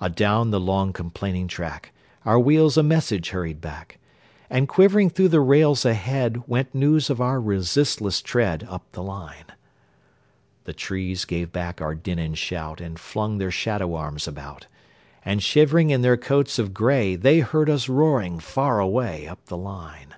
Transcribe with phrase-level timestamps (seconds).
[0.00, 1.92] Adown the long, complaining track,
[2.24, 3.98] Our wheels a message hurried back;
[4.48, 9.44] And quivering through the rails ahead, Went news of our resistless tread, Up the line.
[10.64, 14.66] The trees gave back our din and shout, And flung their shadow arms about;
[15.22, 19.58] And shivering in their coats of gray, They heard us roaring far away, Up the
[19.58, 20.14] line.